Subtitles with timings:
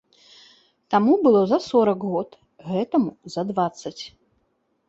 [0.93, 2.29] Таму было за сорак год,
[2.71, 3.99] гэтаму за дваццаць.